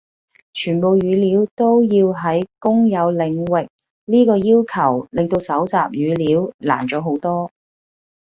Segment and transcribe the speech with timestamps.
[0.53, 3.31] 全部語料都要喺公有領
[3.63, 3.69] 域
[4.05, 7.51] 呢個要求令到蒐集語料難咗好多。